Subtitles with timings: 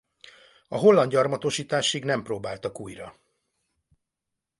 [0.67, 3.19] A holland gyarmatosításig nem próbáltak újra.